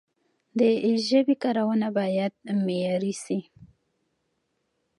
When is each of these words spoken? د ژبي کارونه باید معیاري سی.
د 0.59 0.59
ژبي 1.07 1.35
کارونه 1.43 1.87
باید 1.97 2.33
معیاري 2.65 3.13
سی. 3.23 3.39